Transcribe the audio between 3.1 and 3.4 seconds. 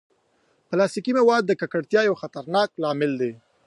دي.